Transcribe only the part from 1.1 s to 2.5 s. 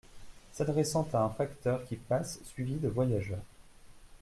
à un facteur qui passe